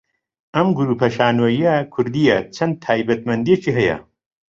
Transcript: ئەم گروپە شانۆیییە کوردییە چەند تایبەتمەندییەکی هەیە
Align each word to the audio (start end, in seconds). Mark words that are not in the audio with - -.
ئەم 0.55 0.67
گروپە 0.77 1.07
شانۆیییە 1.15 1.75
کوردییە 1.93 2.37
چەند 2.55 2.73
تایبەتمەندییەکی 2.83 3.75
هەیە 3.77 3.97